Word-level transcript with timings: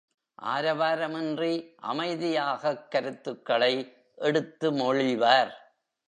ஆரவாரமின்றி 0.41 1.75
அமைதியாகக் 1.81 2.91
கருத்துகளை 2.91 3.97
எடுத்து 4.15 4.71
மொழிவார். 4.71 5.51